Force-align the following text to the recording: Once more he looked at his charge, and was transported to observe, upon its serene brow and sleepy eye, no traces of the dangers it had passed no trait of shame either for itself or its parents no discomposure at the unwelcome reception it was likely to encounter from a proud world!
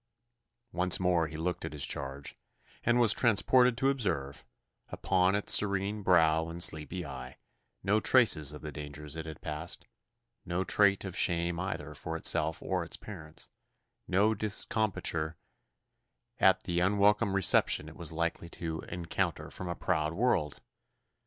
Once 0.71 0.99
more 0.99 1.27
he 1.27 1.37
looked 1.37 1.63
at 1.63 1.73
his 1.73 1.85
charge, 1.85 2.35
and 2.83 2.99
was 2.99 3.13
transported 3.13 3.77
to 3.77 3.91
observe, 3.91 4.43
upon 4.89 5.35
its 5.35 5.53
serene 5.53 6.01
brow 6.01 6.49
and 6.49 6.63
sleepy 6.63 7.05
eye, 7.05 7.37
no 7.83 7.99
traces 7.99 8.51
of 8.51 8.63
the 8.63 8.71
dangers 8.71 9.15
it 9.15 9.27
had 9.27 9.39
passed 9.41 9.85
no 10.43 10.63
trait 10.63 11.05
of 11.05 11.15
shame 11.15 11.59
either 11.59 11.93
for 11.93 12.17
itself 12.17 12.63
or 12.63 12.83
its 12.83 12.97
parents 12.97 13.49
no 14.07 14.33
discomposure 14.33 15.37
at 16.39 16.63
the 16.63 16.79
unwelcome 16.79 17.33
reception 17.35 17.87
it 17.87 17.95
was 17.95 18.11
likely 18.11 18.49
to 18.49 18.79
encounter 18.89 19.51
from 19.51 19.67
a 19.67 19.75
proud 19.75 20.13
world! 20.13 20.61